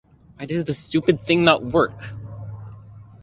[0.37, 1.93] Why does this stupid thing not work?